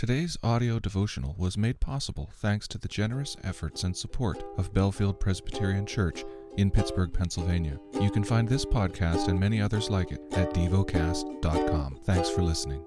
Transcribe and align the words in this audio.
Today's 0.00 0.38
audio 0.42 0.78
devotional 0.78 1.34
was 1.36 1.58
made 1.58 1.78
possible 1.78 2.30
thanks 2.36 2.66
to 2.68 2.78
the 2.78 2.88
generous 2.88 3.36
efforts 3.44 3.84
and 3.84 3.94
support 3.94 4.42
of 4.56 4.72
Bellefield 4.72 5.20
Presbyterian 5.20 5.84
Church 5.84 6.24
in 6.56 6.70
Pittsburgh, 6.70 7.12
Pennsylvania. 7.12 7.78
You 8.00 8.10
can 8.10 8.24
find 8.24 8.48
this 8.48 8.64
podcast 8.64 9.28
and 9.28 9.38
many 9.38 9.60
others 9.60 9.90
like 9.90 10.10
it 10.10 10.22
at 10.32 10.54
devocast.com. 10.54 11.98
Thanks 12.04 12.30
for 12.30 12.40
listening. 12.40 12.82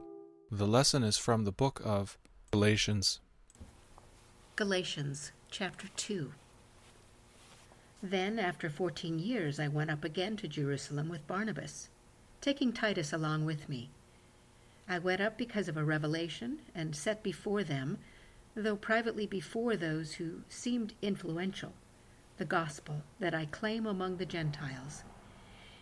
The 0.49 0.65
lesson 0.65 1.03
is 1.03 1.15
from 1.15 1.43
the 1.43 1.51
book 1.51 1.83
of 1.85 2.17
Galatians. 2.49 3.19
Galatians 4.55 5.33
chapter 5.51 5.89
2. 5.95 6.31
Then, 8.01 8.39
after 8.39 8.71
fourteen 8.71 9.19
years, 9.19 9.59
I 9.59 9.67
went 9.67 9.91
up 9.91 10.03
again 10.03 10.35
to 10.37 10.47
Jerusalem 10.47 11.09
with 11.09 11.27
Barnabas, 11.27 11.89
taking 12.41 12.73
Titus 12.73 13.13
along 13.13 13.45
with 13.45 13.69
me. 13.69 13.91
I 14.87 14.99
went 14.99 15.21
up 15.21 15.37
because 15.37 15.67
of 15.67 15.77
a 15.77 15.83
revelation 15.83 16.61
and 16.75 16.95
set 16.95 17.23
before 17.23 17.63
them, 17.63 17.99
though 18.55 18.75
privately 18.75 19.25
before 19.25 19.75
those 19.75 20.13
who 20.13 20.41
seemed 20.49 20.93
influential, 21.01 21.73
the 22.37 22.45
gospel 22.45 23.03
that 23.19 23.33
I 23.33 23.45
claim 23.45 23.85
among 23.85 24.17
the 24.17 24.25
Gentiles, 24.25 25.03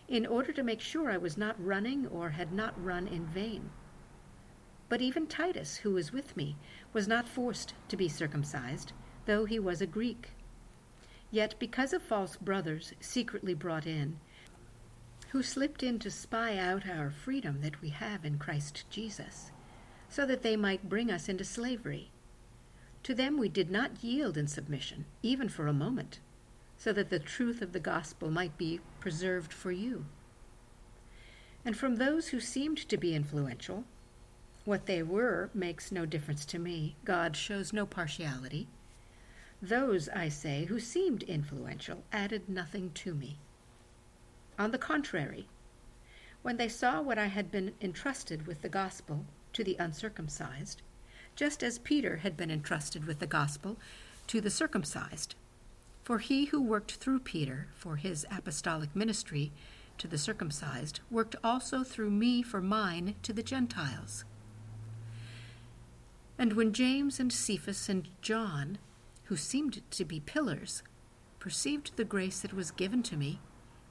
in 0.08 0.26
order 0.26 0.52
to 0.52 0.62
make 0.62 0.80
sure 0.80 1.10
I 1.10 1.16
was 1.16 1.36
not 1.36 1.62
running 1.64 2.06
or 2.06 2.30
had 2.30 2.52
not 2.52 2.82
run 2.82 3.08
in 3.08 3.26
vain. 3.26 3.70
But 4.88 5.00
even 5.00 5.26
Titus, 5.26 5.78
who 5.78 5.92
was 5.92 6.12
with 6.12 6.36
me, 6.36 6.56
was 6.92 7.08
not 7.08 7.28
forced 7.28 7.74
to 7.88 7.96
be 7.96 8.08
circumcised, 8.08 8.92
though 9.26 9.46
he 9.46 9.58
was 9.58 9.80
a 9.80 9.86
Greek. 9.86 10.30
Yet 11.30 11.54
because 11.58 11.92
of 11.92 12.02
false 12.02 12.36
brothers 12.36 12.92
secretly 13.00 13.54
brought 13.54 13.86
in, 13.86 14.18
who 15.32 15.42
slipped 15.42 15.82
in 15.82 15.98
to 15.98 16.10
spy 16.10 16.58
out 16.58 16.86
our 16.86 17.10
freedom 17.10 17.62
that 17.62 17.80
we 17.80 17.88
have 17.88 18.22
in 18.22 18.38
Christ 18.38 18.84
Jesus, 18.90 19.50
so 20.10 20.26
that 20.26 20.42
they 20.42 20.56
might 20.56 20.90
bring 20.90 21.10
us 21.10 21.26
into 21.26 21.42
slavery. 21.42 22.10
To 23.04 23.14
them 23.14 23.38
we 23.38 23.48
did 23.48 23.70
not 23.70 24.04
yield 24.04 24.36
in 24.36 24.46
submission, 24.46 25.06
even 25.22 25.48
for 25.48 25.66
a 25.66 25.72
moment, 25.72 26.20
so 26.76 26.92
that 26.92 27.08
the 27.08 27.18
truth 27.18 27.62
of 27.62 27.72
the 27.72 27.80
gospel 27.80 28.30
might 28.30 28.58
be 28.58 28.80
preserved 29.00 29.54
for 29.54 29.72
you. 29.72 30.04
And 31.64 31.74
from 31.76 31.96
those 31.96 32.28
who 32.28 32.38
seemed 32.38 32.86
to 32.88 32.98
be 32.98 33.14
influential, 33.14 33.84
what 34.66 34.84
they 34.84 35.02
were 35.02 35.48
makes 35.54 35.90
no 35.90 36.04
difference 36.04 36.44
to 36.44 36.58
me. 36.58 36.94
God 37.06 37.36
shows 37.36 37.72
no 37.72 37.86
partiality. 37.86 38.68
Those, 39.62 40.10
I 40.10 40.28
say, 40.28 40.66
who 40.66 40.78
seemed 40.78 41.22
influential 41.22 42.02
added 42.12 42.50
nothing 42.50 42.90
to 42.96 43.14
me. 43.14 43.38
On 44.62 44.70
the 44.70 44.78
contrary, 44.78 45.48
when 46.42 46.56
they 46.56 46.68
saw 46.68 47.02
what 47.02 47.18
I 47.18 47.26
had 47.26 47.50
been 47.50 47.74
entrusted 47.80 48.46
with 48.46 48.62
the 48.62 48.68
gospel 48.68 49.24
to 49.54 49.64
the 49.64 49.74
uncircumcised, 49.80 50.82
just 51.34 51.64
as 51.64 51.80
Peter 51.80 52.18
had 52.18 52.36
been 52.36 52.48
entrusted 52.48 53.04
with 53.04 53.18
the 53.18 53.26
gospel 53.26 53.76
to 54.28 54.40
the 54.40 54.50
circumcised, 54.50 55.34
for 56.04 56.20
he 56.20 56.44
who 56.44 56.62
worked 56.62 56.92
through 56.92 57.18
Peter 57.18 57.70
for 57.74 57.96
his 57.96 58.24
apostolic 58.30 58.94
ministry 58.94 59.50
to 59.98 60.06
the 60.06 60.16
circumcised 60.16 61.00
worked 61.10 61.34
also 61.42 61.82
through 61.82 62.12
me 62.12 62.40
for 62.40 62.60
mine 62.60 63.16
to 63.24 63.32
the 63.32 63.42
Gentiles. 63.42 64.24
And 66.38 66.52
when 66.52 66.72
James 66.72 67.18
and 67.18 67.32
Cephas 67.32 67.88
and 67.88 68.06
John, 68.20 68.78
who 69.24 69.36
seemed 69.36 69.82
to 69.90 70.04
be 70.04 70.20
pillars, 70.20 70.84
perceived 71.40 71.96
the 71.96 72.04
grace 72.04 72.38
that 72.38 72.54
was 72.54 72.70
given 72.70 73.02
to 73.02 73.16
me, 73.16 73.40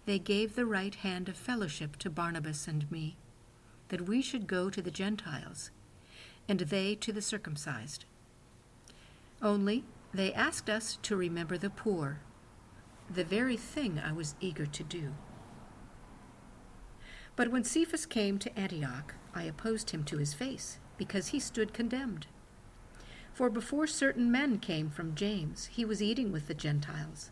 they 0.06 0.20
gave 0.20 0.56
the 0.56 0.66
right 0.66 0.96
hand 0.96 1.30
of 1.30 1.38
fellowship 1.38 1.96
to 1.98 2.10
Barnabas 2.10 2.68
and 2.68 2.90
me, 2.92 3.18
that 3.90 4.08
we 4.08 4.22
should 4.22 4.48
go 4.48 4.70
to 4.70 4.82
the 4.82 4.92
Gentiles, 4.92 5.72
and 6.48 6.62
they 6.62 6.96
to 6.96 7.14
the 7.14 7.22
circumcised. 7.22 8.06
Only 9.42 9.84
they 10.14 10.34
asked 10.34 10.70
us 10.70 10.98
to 11.04 11.16
remember 11.16 11.58
the 11.58 11.70
poor, 11.70 12.22
the 13.10 13.24
very 13.24 13.58
thing 13.58 14.00
I 14.00 14.12
was 14.12 14.36
eager 14.40 14.66
to 14.66 14.84
do. 14.84 15.14
But 17.36 17.50
when 17.50 17.64
Cephas 17.64 18.06
came 18.06 18.38
to 18.40 18.59
Antioch, 18.59 19.16
I 19.34 19.44
opposed 19.44 19.92
him 19.92 20.04
to 20.06 20.18
his 20.18 20.34
face, 20.34 20.80
because 20.98 21.28
he 21.28 21.40
stood 21.40 21.74
condemned. 21.74 22.28
For 23.34 23.50
before 23.50 23.88
certain 23.88 24.31
men 24.31 24.59
came 24.59 24.90
from 24.90 25.16
James, 25.16 25.68
he 25.68 25.86
was 25.86 26.02
eating 26.02 26.31
with 26.31 26.48
the 26.48 26.54
Gentiles. 26.54 27.31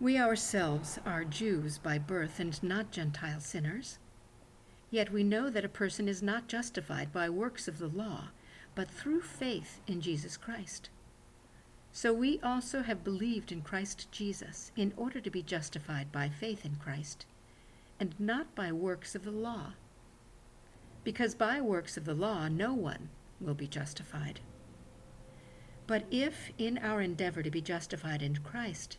We 0.00 0.18
ourselves 0.18 0.98
are 1.06 1.24
Jews 1.24 1.78
by 1.78 1.98
birth 1.98 2.40
and 2.40 2.60
not 2.62 2.90
Gentile 2.90 3.40
sinners. 3.40 3.98
Yet 4.90 5.12
we 5.12 5.22
know 5.22 5.48
that 5.50 5.64
a 5.64 5.68
person 5.68 6.08
is 6.08 6.22
not 6.22 6.48
justified 6.48 7.12
by 7.12 7.30
works 7.30 7.68
of 7.68 7.78
the 7.78 7.88
law, 7.88 8.28
but 8.74 8.90
through 8.90 9.22
faith 9.22 9.80
in 9.86 10.00
Jesus 10.00 10.36
Christ. 10.36 10.90
So 11.92 12.12
we 12.12 12.40
also 12.42 12.82
have 12.82 13.04
believed 13.04 13.52
in 13.52 13.62
Christ 13.62 14.10
Jesus 14.10 14.72
in 14.76 14.92
order 14.96 15.20
to 15.20 15.30
be 15.30 15.42
justified 15.42 16.10
by 16.10 16.28
faith 16.28 16.64
in 16.64 16.74
Christ, 16.74 17.24
and 18.00 18.18
not 18.18 18.52
by 18.56 18.72
works 18.72 19.14
of 19.14 19.24
the 19.24 19.30
law. 19.30 19.74
Because 21.04 21.36
by 21.36 21.60
works 21.60 21.96
of 21.96 22.04
the 22.04 22.14
law 22.14 22.48
no 22.48 22.74
one 22.74 23.10
will 23.40 23.54
be 23.54 23.68
justified. 23.68 24.40
But 25.86 26.04
if, 26.10 26.50
in 26.58 26.78
our 26.78 27.00
endeavor 27.00 27.44
to 27.44 27.50
be 27.50 27.60
justified 27.60 28.22
in 28.22 28.38
Christ, 28.38 28.98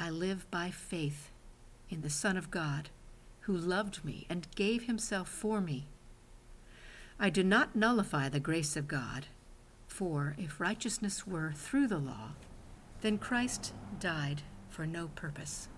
I 0.00 0.10
live 0.10 0.48
by 0.48 0.70
faith 0.70 1.32
in 1.90 2.02
the 2.02 2.10
Son 2.10 2.36
of 2.36 2.52
God, 2.52 2.90
who 3.40 3.56
loved 3.56 4.04
me 4.04 4.26
and 4.30 4.46
gave 4.54 4.84
himself 4.84 5.28
for 5.28 5.60
me. 5.60 5.88
I 7.18 7.30
do 7.30 7.42
not 7.42 7.74
nullify 7.74 8.28
the 8.28 8.38
grace 8.38 8.76
of 8.76 8.86
God, 8.86 9.26
for 9.88 10.36
if 10.38 10.60
righteousness 10.60 11.26
were 11.26 11.52
through 11.52 11.88
the 11.88 11.98
law, 11.98 12.34
then 13.00 13.18
Christ 13.18 13.74
died 13.98 14.42
for 14.68 14.86
no 14.86 15.08
purpose. 15.08 15.68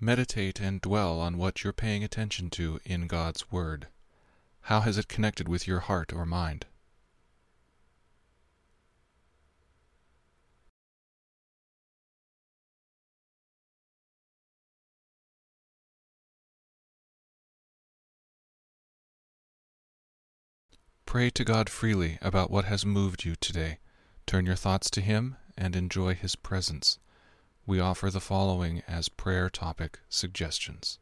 Meditate 0.00 0.60
and 0.60 0.80
dwell 0.80 1.20
on 1.20 1.38
what 1.38 1.62
you're 1.62 1.72
paying 1.72 2.02
attention 2.02 2.50
to 2.50 2.80
in 2.84 3.06
God's 3.06 3.52
Word. 3.52 3.86
How 4.62 4.80
has 4.80 4.98
it 4.98 5.06
connected 5.06 5.48
with 5.48 5.68
your 5.68 5.80
heart 5.80 6.12
or 6.12 6.26
mind? 6.26 6.66
Pray 21.06 21.30
to 21.30 21.44
God 21.44 21.70
freely 21.70 22.18
about 22.20 22.50
what 22.50 22.64
has 22.64 22.84
moved 22.84 23.24
you 23.24 23.36
today. 23.36 23.78
Turn 24.26 24.44
your 24.44 24.56
thoughts 24.56 24.90
to 24.90 25.00
Him 25.00 25.36
and 25.56 25.76
enjoy 25.76 26.14
His 26.14 26.34
presence. 26.34 26.98
We 27.64 27.78
offer 27.78 28.10
the 28.10 28.20
following 28.20 28.82
as 28.88 29.08
prayer 29.08 29.48
topic 29.48 30.00
suggestions 30.08 30.98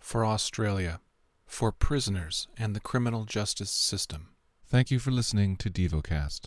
For 0.00 0.24
Australia, 0.24 1.00
for 1.46 1.72
prisoners 1.72 2.48
and 2.56 2.74
the 2.74 2.80
criminal 2.80 3.26
justice 3.26 3.70
system. 3.70 4.30
Thank 4.66 4.90
you 4.90 4.98
for 4.98 5.10
listening 5.10 5.56
to 5.58 5.70
DevoCast. 5.70 6.40